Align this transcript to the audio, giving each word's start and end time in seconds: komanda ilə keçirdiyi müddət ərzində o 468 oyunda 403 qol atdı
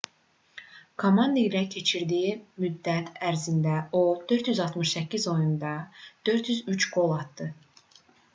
komanda 1.01 1.41
ilə 1.47 1.59
keçirdiyi 1.75 2.31
müddət 2.63 3.11
ərzində 3.33 3.75
o 4.01 4.01
468 4.33 5.29
oyunda 5.35 5.75
403 6.33 6.91
qol 6.99 7.17
atdı 7.21 7.51